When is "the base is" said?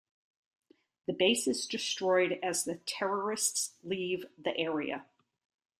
1.05-1.67